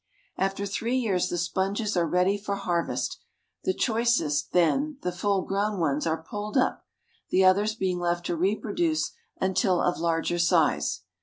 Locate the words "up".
6.57-6.87